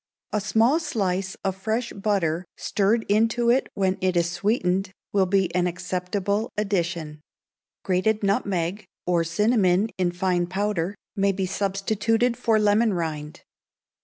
[0.33, 5.53] A small slice of fresh butter stirred into it when it is sweetened will be
[5.53, 7.21] an acceptable addition;
[7.83, 13.43] grated nutmeg, or cinnamon in fine powder, may be substituted for lemon rind.